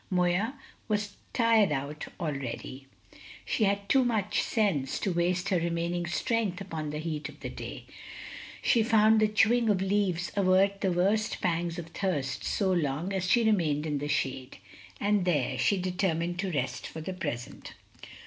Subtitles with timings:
[0.09, 0.57] Moya
[0.87, 2.87] was tired out already;
[3.45, 7.49] she had too much sense to waste her remaining strength upon the heat of the
[7.51, 7.85] day.
[8.63, 13.29] She found the chewing of leaves avert the worst pangs of thirst, so long as
[13.29, 14.57] she remained in the shade,
[14.99, 17.73] and there she determined to rest for the present.